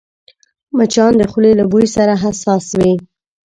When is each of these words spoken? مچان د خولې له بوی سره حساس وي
مچان 0.77 1.11
د 1.17 1.21
خولې 1.31 1.51
له 1.59 1.65
بوی 1.71 1.85
سره 1.95 2.13
حساس 2.23 2.65
وي 2.79 2.93